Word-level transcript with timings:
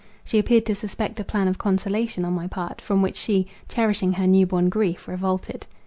She 0.23 0.39
appeared 0.39 0.65
to 0.65 0.73
suspect 0.73 1.19
a 1.19 1.23
plan 1.23 1.47
of 1.47 1.59
consolation 1.59 2.25
on 2.25 2.33
my 2.33 2.47
part, 2.47 2.81
from 2.81 3.03
which 3.03 3.15
she, 3.15 3.45
cherishing 3.69 4.13
her 4.13 4.25
new 4.25 4.47
born 4.47 4.67
grief, 4.67 5.07
revolted. 5.07 5.67